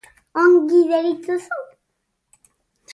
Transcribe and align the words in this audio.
Ongi 0.43 0.79
deritzozu? 0.93 1.61